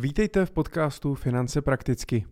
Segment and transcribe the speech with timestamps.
[0.00, 2.26] Vítejte v podcastu Finance prakticky.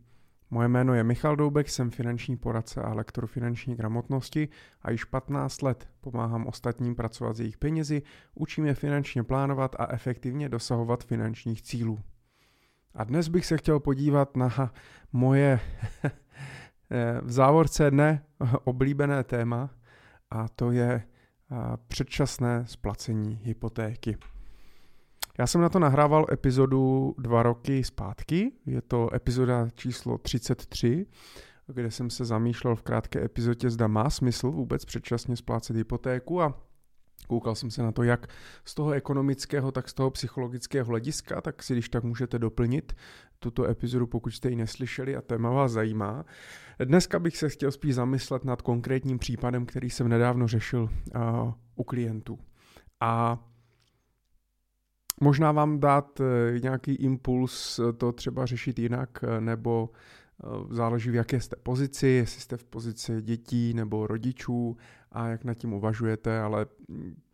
[0.50, 4.48] Moje jméno je Michal Doubek, jsem finanční poradce a lektor finanční gramotnosti
[4.82, 8.02] a již 15 let pomáhám ostatním pracovat s jejich penězi,
[8.34, 11.98] učím je finančně plánovat a efektivně dosahovat finančních cílů.
[12.94, 14.72] A dnes bych se chtěl podívat na
[15.12, 15.60] moje
[17.22, 18.24] v závorce ne
[18.64, 19.70] oblíbené téma
[20.30, 21.02] a to je
[21.88, 24.16] předčasné splacení hypotéky.
[25.38, 31.06] Já jsem na to nahrával epizodu dva roky zpátky, je to epizoda číslo 33,
[31.66, 36.66] kde jsem se zamýšlel v krátké epizodě, zda má smysl vůbec předčasně splácet hypotéku a
[37.28, 38.26] Koukal jsem se na to, jak
[38.64, 42.92] z toho ekonomického, tak z toho psychologického hlediska, tak si když tak můžete doplnit
[43.38, 46.24] tuto epizodu, pokud jste ji neslyšeli a téma vás zajímá.
[46.84, 51.84] Dneska bych se chtěl spíš zamyslet nad konkrétním případem, který jsem nedávno řešil uh, u
[51.84, 52.38] klientů.
[53.00, 53.44] A
[55.20, 56.26] možná vám dát uh,
[56.62, 59.90] nějaký impuls to třeba řešit jinak, nebo
[60.44, 64.76] uh, záleží v jaké jste pozici, jestli jste v pozici dětí nebo rodičů
[65.12, 66.66] a jak nad tím uvažujete, ale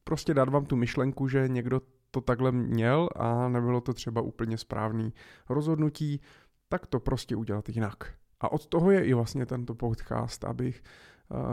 [0.04, 4.58] prostě dát vám tu myšlenku, že někdo to takhle měl a nebylo to třeba úplně
[4.58, 5.12] správný
[5.48, 6.20] rozhodnutí,
[6.68, 8.14] tak to prostě udělat jinak.
[8.40, 10.82] A od toho je i vlastně tento podcast, abych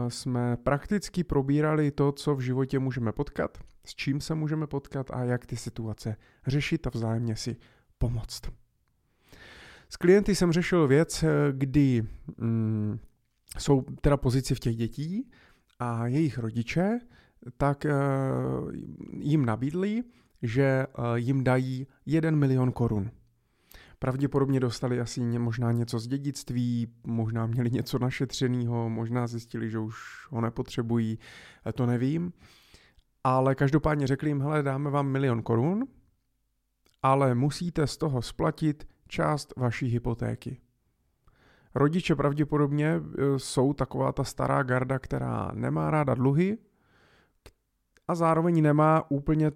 [0.08, 5.24] jsme prakticky probírali to, co v životě můžeme potkat, s čím se můžeme potkat a
[5.24, 7.56] jak ty situace řešit a vzájemně si
[7.98, 8.40] pomoct.
[9.88, 12.02] S klienty jsem řešil věc, kdy
[12.36, 12.98] mm,
[13.58, 15.30] jsou teda pozici v těch dětí
[15.78, 16.98] a jejich rodiče
[17.56, 18.72] tak uh,
[19.20, 20.02] jim nabídli,
[20.42, 23.10] že jim dají 1 milion korun.
[24.02, 30.26] Pravděpodobně dostali asi možná něco z dědictví, možná měli něco našetřeného, možná zjistili, že už
[30.30, 31.18] ho nepotřebují,
[31.66, 32.32] eh, to nevím.
[33.24, 35.84] Ale každopádně řekli jim, hele, dáme vám milion korun,
[37.02, 40.60] ale musíte z toho splatit část vaší hypotéky.
[41.74, 43.00] Rodiče pravděpodobně
[43.36, 46.58] jsou taková ta stará garda, která nemá ráda dluhy
[48.08, 49.52] a zároveň nemá úplně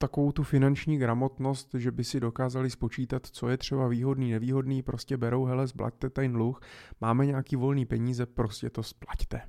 [0.00, 5.16] takovou tu finanční gramotnost, že by si dokázali spočítat, co je třeba výhodný, nevýhodný, prostě
[5.16, 6.60] berou, hele, splaťte ten dluh,
[7.00, 9.40] máme nějaký volný peníze, prostě to splaťte.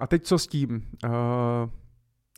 [0.00, 0.82] A teď co s tím?
[1.04, 1.10] Uh,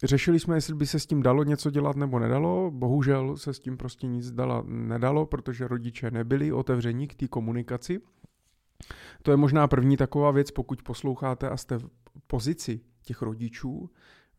[0.05, 2.71] řešili jsme, jestli by se s tím dalo něco dělat nebo nedalo.
[2.71, 8.01] Bohužel se s tím prostě nic dala, nedalo, protože rodiče nebyli otevření k té komunikaci.
[9.23, 11.89] To je možná první taková věc, pokud posloucháte a jste v
[12.27, 13.91] pozici těch rodičů,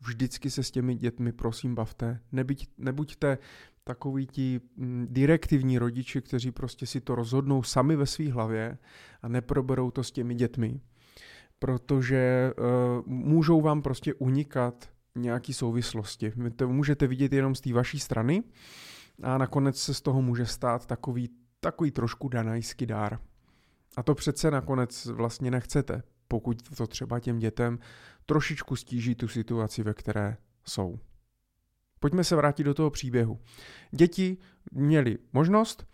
[0.02, 2.20] vždycky se s těmi dětmi prosím bavte.
[2.32, 3.38] Nebyť, nebuďte
[3.84, 8.78] takový ti mm, direktivní rodiči, kteří prostě si to rozhodnou sami ve své hlavě
[9.22, 10.82] a neproberou to s těmi dětmi.
[11.60, 16.34] Protože uh, můžou vám prostě unikat nějaký souvislosti.
[16.36, 18.44] Vy to můžete vidět jenom z té vaší strany
[19.24, 21.30] a nakonec se z toho může stát takový,
[21.60, 23.20] takový trošku danajský dár.
[23.98, 27.80] A to přece nakonec vlastně nechcete, pokud to třeba těm dětem
[28.26, 31.00] trošičku stíží tu situaci, ve které jsou.
[32.00, 33.40] Pojďme se vrátit do toho příběhu.
[33.92, 34.38] Děti
[34.72, 35.88] měli možnost,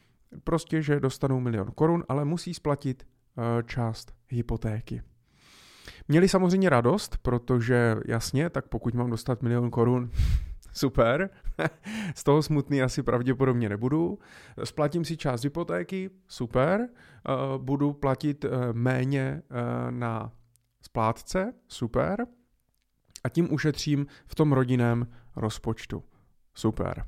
[0.43, 5.01] prostě, že dostanou milion korun, ale musí splatit eh, část hypotéky.
[6.07, 10.11] Měli samozřejmě radost, protože jasně, tak pokud mám dostat milion korun,
[10.77, 11.29] super,
[12.15, 14.19] z toho smutný asi pravděpodobně nebudu.
[14.63, 19.41] Splatím si část hypotéky, super, eh, budu platit eh, méně
[19.89, 20.31] na
[20.81, 22.25] splátce, super,
[23.23, 26.03] a tím ušetřím v tom rodinném rozpočtu.
[26.53, 27.05] Super.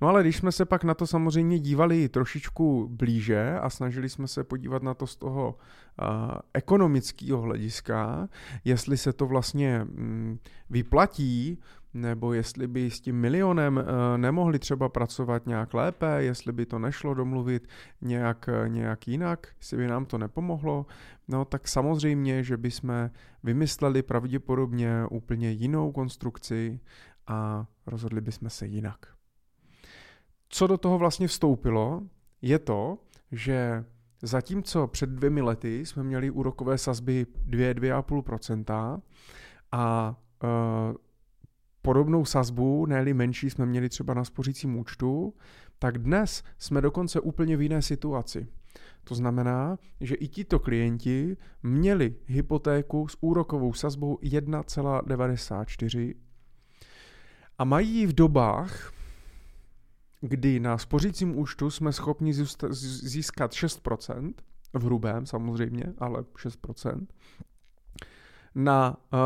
[0.00, 4.28] No ale když jsme se pak na to samozřejmě dívali trošičku blíže a snažili jsme
[4.28, 8.28] se podívat na to z toho uh, ekonomického hlediska,
[8.64, 10.38] jestli se to vlastně um,
[10.70, 11.58] vyplatí
[11.94, 16.78] nebo jestli by s tím milionem eh, nemohli třeba pracovat nějak lépe, jestli by to
[16.78, 17.68] nešlo domluvit
[18.00, 20.86] nějak, nějak jinak, jestli by nám to nepomohlo,
[21.28, 23.10] no tak samozřejmě, že bychom
[23.42, 26.80] vymysleli pravděpodobně úplně jinou konstrukci
[27.26, 29.06] a rozhodli bychom se jinak.
[30.48, 32.02] Co do toho vlastně vstoupilo,
[32.42, 32.98] je to,
[33.32, 33.84] že
[34.22, 39.00] zatímco před dvěmi lety jsme měli úrokové sazby 2-2,5%
[39.72, 40.96] a uh,
[41.82, 45.34] podobnou sazbu, ne menší, jsme měli třeba na spořícím účtu,
[45.78, 48.46] tak dnes jsme dokonce úplně v jiné situaci.
[49.04, 56.14] To znamená, že i tito klienti měli hypotéku s úrokovou sazbou 1,94
[57.58, 58.92] a mají ji v dobách,
[60.20, 62.34] kdy na spořícím účtu jsme schopni
[62.72, 64.34] získat 6%,
[64.72, 67.06] v hrubém samozřejmě, ale 6%,
[68.54, 69.18] na uh,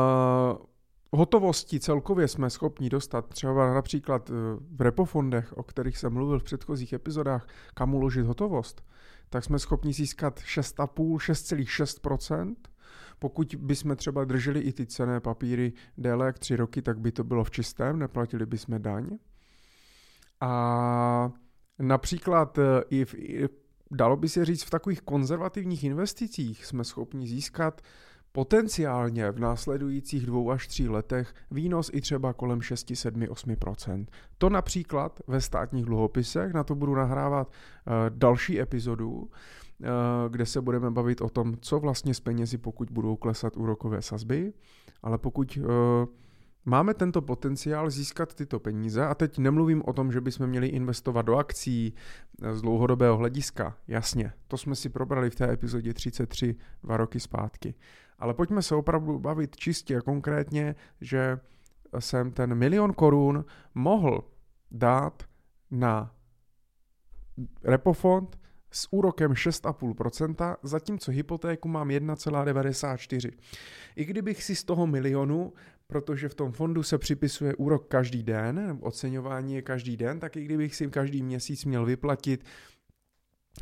[1.16, 4.32] hotovosti celkově jsme schopni dostat třeba například eh,
[4.76, 8.82] v repofondech, o kterých jsem mluvil v předchozích epizodách, kam uložit hotovost,
[9.30, 12.54] tak jsme schopni získat 6,5, 6,6%.
[13.18, 17.24] Pokud bychom třeba drželi i ty cené papíry déle jak 3 roky, tak by to
[17.24, 19.19] bylo v čistém, neplatili bychom daň.
[20.40, 21.32] A
[21.78, 23.14] například eh, i v,
[23.90, 27.82] dalo by se říct, v takových konzervativních investicích jsme schopni získat
[28.36, 34.06] potenciálně v následujících dvou až tří letech výnos i třeba kolem 6, 7, 8%
[34.38, 39.28] To například ve státních dluhopisech, na to budu nahrávat uh, další epizodu, uh,
[40.28, 44.52] kde se budeme bavit o tom, co vlastně s penězi, pokud budou klesat úrokové sazby,
[45.02, 45.64] ale pokud uh,
[46.68, 51.22] Máme tento potenciál získat tyto peníze a teď nemluvím o tom, že bychom měli investovat
[51.22, 51.94] do akcí
[52.52, 53.76] z dlouhodobého hlediska.
[53.88, 57.74] Jasně, to jsme si probrali v té epizodě 33 dva roky zpátky.
[58.18, 61.38] Ale pojďme se opravdu bavit čistě a konkrétně, že
[61.98, 64.24] jsem ten milion korun mohl
[64.70, 65.22] dát
[65.70, 66.14] na
[67.64, 68.38] repofond
[68.70, 73.32] s úrokem 6,5%, zatímco hypotéku mám 1,94.
[73.96, 75.52] I kdybych si z toho milionu,
[75.86, 80.44] protože v tom fondu se připisuje úrok každý den, oceňování je každý den, tak i
[80.44, 82.44] kdybych si každý měsíc měl vyplatit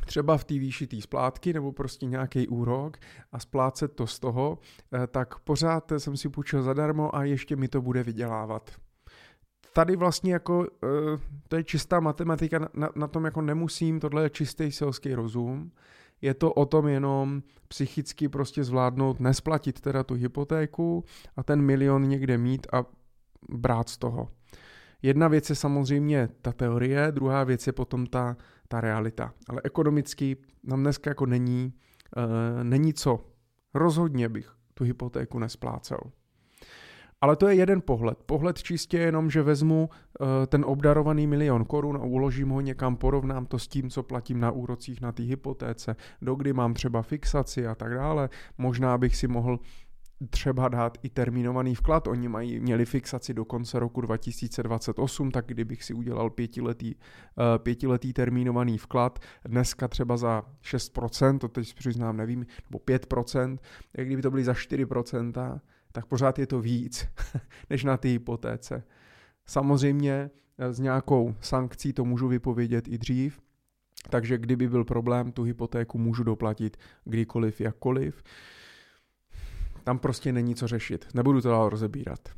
[0.07, 2.97] třeba v té výši té splátky nebo prostě nějaký úrok
[3.33, 4.59] a splácet to z toho,
[4.95, 8.71] eh, tak pořád jsem si půjčil zadarmo a ještě mi to bude vydělávat.
[9.73, 14.31] Tady vlastně jako, eh, to je čistá matematika, na, na tom jako nemusím, tohle je
[14.31, 15.71] čistý selský rozum,
[16.23, 21.05] je to o tom jenom psychicky prostě zvládnout, nesplatit teda tu hypotéku
[21.37, 22.85] a ten milion někde mít a
[23.49, 24.29] brát z toho.
[25.05, 28.37] Jedna věc je samozřejmě ta teorie, druhá věc je potom ta,
[28.69, 29.33] ta realita.
[29.49, 31.73] Ale ekonomicky nám dneska jako není,
[32.17, 33.27] uh, není co.
[33.75, 35.99] Rozhodně bych tu hypotéku nesplácel.
[37.21, 38.19] Ale to je jeden pohled.
[38.27, 43.47] Pohled čistě jenom, že vezmu uh, ten obdarovaný milion korun a uložím ho někam, porovnám
[43.47, 47.75] to s tím, co platím na úrocích na té hypotéce, dokdy mám třeba fixaci a
[47.75, 48.29] tak dále.
[48.59, 49.59] Možná bych si mohl
[50.31, 52.07] třeba dát i termínovaný vklad.
[52.09, 57.03] Oni mají, měli fixaci do konce roku 2028, tak kdybych si udělal pětiletý, uh,
[57.59, 63.59] pětiletý termínovaný vklad, dneska třeba za 6%, to teď přiznám, nevím, nebo 5%,
[63.97, 65.61] jak kdyby to byly za 4%,
[65.93, 67.09] tak pořád je to víc
[67.71, 68.85] než na té hypotéce.
[69.47, 73.41] Samozřejmě eh, s nějakou sankcí to můžu vypovědět i dřív,
[74.11, 78.23] takže kdyby byl problém, tu hypotéku můžu doplatit kdykoliv, jakkoliv.
[79.85, 81.09] Tam prostě není co řešit.
[81.15, 82.29] Nebudu to dál rozebírat.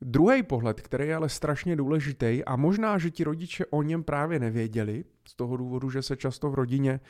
[0.00, 4.38] Druhý pohled, který je ale strašně důležitý a možná, že ti rodiče o něm právě
[4.38, 7.00] nevěděli, z toho důvodu, že se často v rodině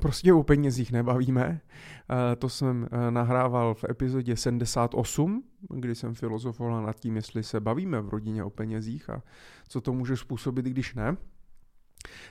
[0.00, 1.60] prostě o penězích nebavíme.
[1.60, 5.44] Eh, to jsem eh, nahrával v epizodě 78,
[5.74, 9.22] kdy jsem filozofoval nad tím, jestli se bavíme v rodině o penězích a
[9.68, 11.16] co to může způsobit, když ne.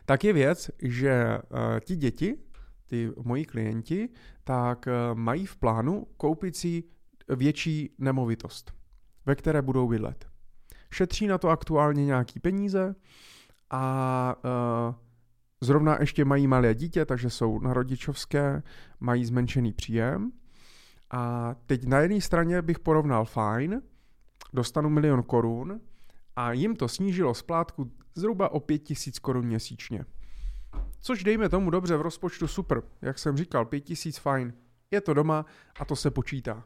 [0.05, 1.39] Tak je věc, že eh,
[1.79, 2.35] ti děti,
[2.87, 4.09] ty moji klienti,
[4.43, 6.83] tak mají v plánu koupit si
[7.35, 8.73] větší nemovitost,
[9.25, 10.27] ve které budou bydlet.
[10.91, 12.95] Šetří na to aktuálně nějaký peníze
[13.69, 14.35] a
[15.63, 18.63] Zrovna ještě mají malé dítě, takže jsou na rodičovské,
[18.99, 20.31] mají zmenšený příjem.
[21.11, 23.81] A teď na jedné straně bych porovnal fajn,
[24.53, 25.81] dostanu milion korun
[26.35, 30.05] a jim to snížilo splátku zhruba o 5000 korun měsíčně.
[31.05, 34.53] Což dejme tomu dobře v rozpočtu super, jak jsem říkal, 5000 fajn.
[34.91, 35.45] Je to doma
[35.79, 36.63] a to se počítá.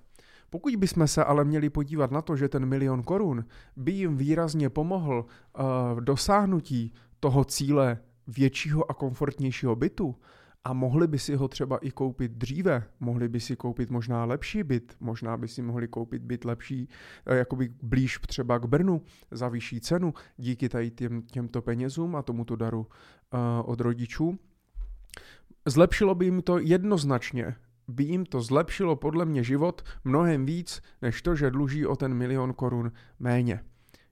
[0.50, 4.70] Pokud bychom se ale měli podívat na to, že ten milion korun by jim výrazně
[4.70, 5.66] pomohl uh,
[6.00, 10.16] v dosáhnutí toho cíle většího a komfortnějšího bytu
[10.68, 14.64] a mohli by si ho třeba i koupit dříve, mohli by si koupit možná lepší
[14.64, 16.90] byt, možná by si mohli koupit byt lepší,
[17.26, 22.22] eh, jakoby blíž třeba k Brnu za vyšší cenu díky tady těm, těmto penězům a
[22.22, 24.40] tomuto daru uh, od rodičů.
[25.66, 27.56] Zlepšilo by jim to jednoznačně,
[27.88, 32.14] by jim to zlepšilo podle mě život mnohem víc, než to, že dluží o ten
[32.14, 33.64] milion korun méně.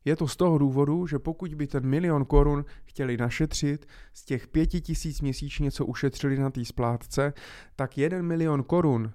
[0.05, 4.47] Je to z toho důvodu, že pokud by ten milion korun chtěli našetřit z těch
[4.47, 7.33] pěti tisíc měsíčně, co ušetřili na té splátce,
[7.75, 9.13] tak jeden milion korun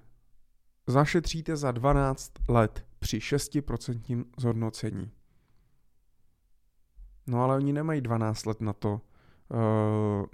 [0.87, 5.11] zašetříte za 12 let při 6% zhodnocení.
[7.27, 9.01] No ale oni nemají 12 let na to,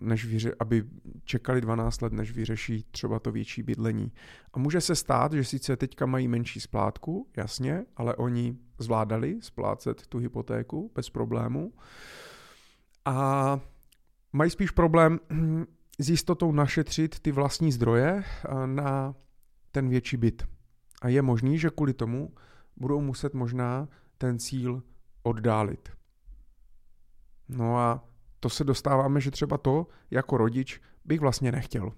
[0.01, 0.83] než vyře- aby
[1.23, 4.11] čekali 12 let, než vyřeší třeba to větší bydlení.
[4.53, 10.07] A může se stát, že sice teďka mají menší splátku, jasně, ale oni zvládali splácet
[10.07, 11.73] tu hypotéku bez problému.
[13.05, 13.59] A
[14.33, 15.19] mají spíš problém
[15.99, 19.15] s jistotou našetřit ty vlastní zdroje eh, na
[19.71, 20.47] ten větší byt.
[21.01, 22.33] A je možný, že kvůli tomu
[22.77, 24.83] budou muset možná ten cíl
[25.23, 25.89] oddálit.
[27.49, 28.03] No a
[28.47, 31.91] to se dostáváme, že třeba to jako rodič bych vlastně nechtěl.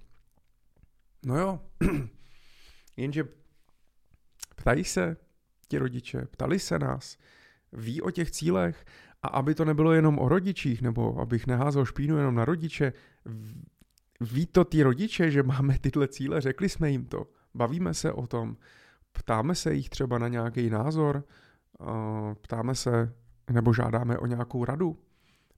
[1.25, 1.60] No jo,
[2.98, 3.24] jenže
[4.56, 5.18] ptají se
[5.68, 7.18] ti rodiče, ptali se nás,
[7.74, 8.86] ví o těch cílech
[9.24, 12.94] a aby to nebylo jenom o rodičích, nebo abych neházel špínu jenom na rodiče,
[14.22, 18.27] ví to ty rodiče, že máme tyhle cíle, řekli jsme jim to, bavíme se o
[18.27, 18.58] tom,
[19.12, 21.24] ptáme se jich třeba na nějaký názor,
[22.41, 23.13] ptáme se
[23.51, 25.09] nebo žádáme o nějakou radu.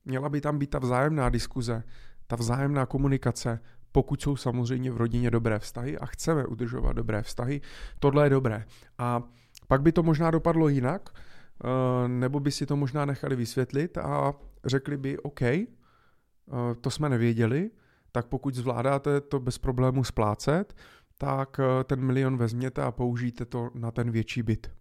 [0.05, 1.83] Měla by tam být ta vzájemná diskuze,
[2.27, 3.59] ta vzájemná komunikace,
[3.91, 7.61] pokud jsou samozřejmě v rodině dobré vztahy a chceme udržovat dobré vztahy,
[7.99, 8.65] tohle je dobré.
[8.97, 9.23] A
[9.67, 14.33] pak by to možná dopadlo jinak, eh, nebo by si to možná nechali vysvětlit a
[14.65, 15.67] řekli by, OK, eh,
[16.81, 17.71] to jsme nevěděli,
[18.11, 20.73] tak pokud zvládáte to bez problému splácet,
[21.17, 24.71] tak eh, ten milion vezměte a použijte to na ten větší byt.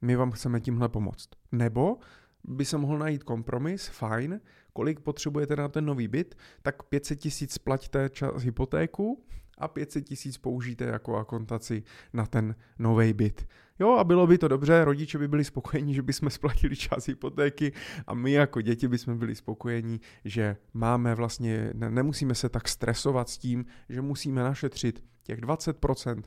[0.00, 1.28] My vám chceme tímhle pomoct.
[1.52, 1.96] Nebo
[2.44, 4.40] by se mohl najít kompromis, fajn,
[4.72, 9.24] kolik potřebujete na ten nový byt, tak 500 tisíc plaťte čas hypotéku
[9.58, 11.82] a 500 tisíc použijte jako akontaci
[12.12, 13.46] na ten nový byt.
[13.78, 17.72] Jo, a bylo by to dobře, rodiče by byli spokojení, že bychom splatili čas hypotéky
[18.06, 23.28] a my jako děti bychom byli spokojení, že máme vlastně, ne, nemusíme se tak stresovat
[23.28, 26.22] s tím, že musíme našetřit těch 20%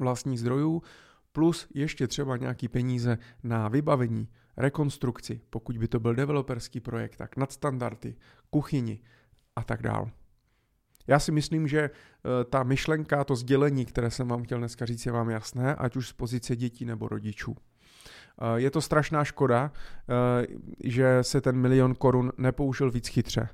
[0.00, 0.82] vlastních zdrojů,
[1.32, 7.36] plus ještě třeba nějaký peníze na vybavení, rekonstrukci, pokud by to byl developerský projekt, tak
[7.36, 8.14] nadstandardy,
[8.50, 9.00] kuchyni
[9.56, 10.10] a tak dále.
[11.06, 15.06] Já si myslím, že eh, ta myšlenka, to sdělení, které jsem vám chtěl dneska říct,
[15.06, 17.56] je vám jasné, ať už z pozice dětí nebo rodičů.
[17.56, 20.46] Eh, je to strašná škoda, eh,
[20.84, 23.48] že se ten milion korun nepoužil víc chytře.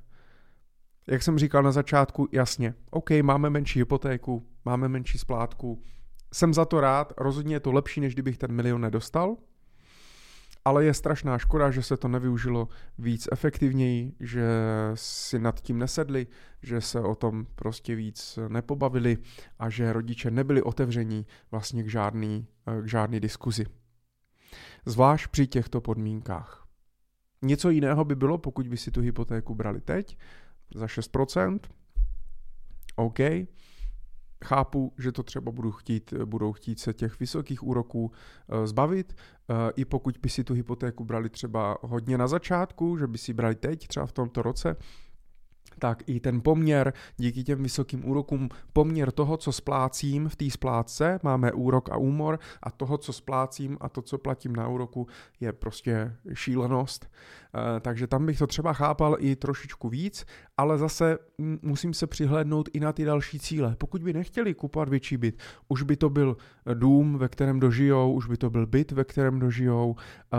[1.06, 5.82] Jak jsem říkal na začátku, jasně, OK, máme menší hypotéku, máme menší splátku,
[6.32, 9.36] jsem za to rád, rozhodně je to lepší, než kdybych ten milion nedostal,
[10.68, 14.46] ale je strašná škoda, že se to nevyužilo víc efektivněji, že
[14.94, 16.26] si nad tím nesedli,
[16.62, 19.18] že se o tom prostě víc nepobavili
[19.58, 22.46] a že rodiče nebyli otevření vlastně k žádný,
[22.82, 23.66] k žádný diskuzi.
[24.86, 26.66] Zvlášť při těchto podmínkách.
[27.42, 30.18] Něco jiného by bylo, pokud by si tu hypotéku brali teď
[30.74, 31.58] za 6%.
[32.96, 33.18] OK,
[34.44, 39.16] Chápu, že to třeba budu chtít, budou chtít se těch vysokých úroků uh, zbavit,
[39.50, 43.32] uh, i pokud by si tu hypotéku brali třeba hodně na začátku, že by si
[43.32, 44.76] brali teď, třeba v tomto roce,
[45.78, 51.20] tak i ten poměr díky těm vysokým úrokům, poměr toho, co splácím v té splátce,
[51.22, 55.06] máme úrok a úmor a toho, co splácím a to, co platím na úroku,
[55.40, 57.10] je prostě šílenost.
[57.54, 60.24] Eh, takže tam bych to třeba chápal i trošičku víc,
[60.56, 61.18] ale zase
[61.62, 63.76] musím se přihlédnout i na ty další cíle.
[63.78, 66.36] Pokud by nechtěli kupovat větší byt, už by to byl
[66.74, 70.36] dům, ve kterém dožijou, už by to byl byt, ve kterém dožijou eh,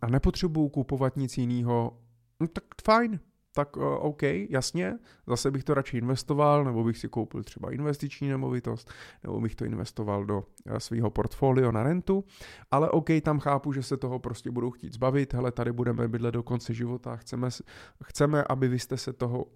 [0.00, 1.98] a nepotřebují kupovat nic jiného,
[2.40, 3.20] no tak fajn,
[3.54, 8.28] tak uh, OK, jasně, zase bych to radši investoval, nebo bych si koupil třeba investiční
[8.28, 8.90] nemovitost,
[9.22, 12.24] nebo bych to investoval do uh, svého portfolio na rentu,
[12.70, 16.34] ale OK, tam chápu, že se toho prostě budou chtít zbavit, hele, tady budeme bydlet
[16.34, 17.48] do konce života, chceme,
[18.04, 19.46] chceme, aby vy jste se toho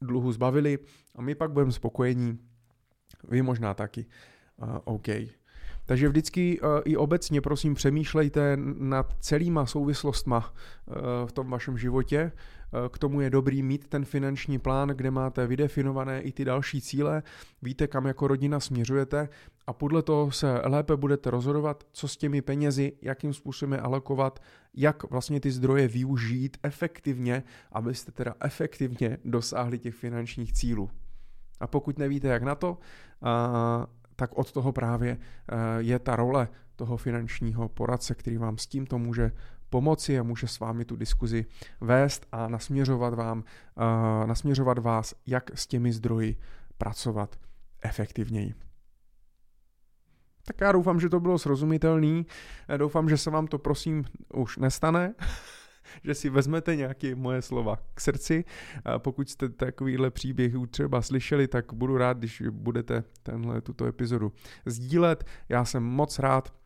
[0.00, 0.78] dluhu zbavili.
[1.14, 2.38] A my pak budeme spokojení,
[3.28, 4.06] vy možná taky,
[4.56, 5.08] uh, OK.
[5.90, 10.38] Takže vždycky uh, i obecně prosím přemýšlejte nad celýma souvislostma
[10.86, 10.94] uh,
[11.26, 12.32] v tom vašem životě,
[12.72, 16.80] Eh, k tomu je dobrý mít ten finanční plán, kde máte vydefinované i ty další
[16.80, 17.22] cíle,
[17.62, 19.28] víte, kam jako rodina směřujete
[19.66, 24.42] a podle toho se lépe budete rozhodovat, co s těmi penězi, jakým způsobem alokovat,
[24.74, 27.42] jak vlastně ty zdroje využít efektivně,
[27.72, 30.90] abyste teda efektivně dosáhli těch finančních cílů.
[31.60, 32.78] A pokud nevíte, jak na to,
[34.20, 38.98] tak od toho právě eh, je ta role toho finančního poradce, který vám s tímto
[38.98, 39.32] může
[39.70, 41.46] pomoci a může s vámi tu diskuzi
[41.80, 46.36] vést a nasměřovat, vám, uh, nasměřovat vás, jak s těmi zdroji
[46.78, 47.36] pracovat
[47.82, 48.54] efektivněji.
[50.44, 52.26] Tak já doufám, že to bylo srozumitelný.
[52.76, 55.14] Doufám, že se vám to prosím už nestane,
[56.04, 58.44] že si vezmete nějaké moje slova k srdci.
[58.98, 64.32] Pokud jste takovýhle příběh třeba slyšeli, tak budu rád, když budete tenhle tuto epizodu
[64.66, 65.24] sdílet.
[65.48, 66.59] Já jsem moc rád,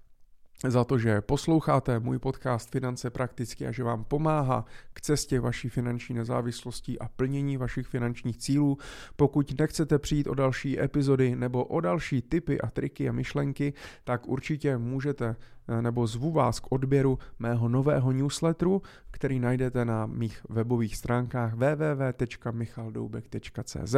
[0.70, 5.68] za to, že posloucháte můj podcast Finance prakticky a že vám pomáhá k cestě vaší
[5.68, 8.78] finanční nezávislosti a plnění vašich finančních cílů.
[9.16, 13.72] Pokud nechcete přijít o další epizody nebo o další tipy a triky a myšlenky,
[14.04, 15.36] tak určitě můžete
[15.68, 21.54] eh, nebo zvu vás k odběru mého nového newsletteru, který najdete na mých webových stránkách
[21.54, 23.94] www.michaldoubek.cz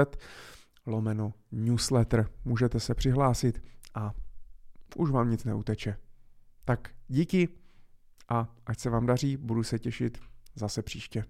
[0.86, 2.28] lomeno newsletter.
[2.44, 3.62] Můžete se přihlásit
[3.94, 4.12] a
[4.96, 5.96] už vám nic neuteče.
[6.66, 7.48] Tak díky
[8.28, 10.18] a ať se vám daří, budu se těšit
[10.54, 11.24] zase příště.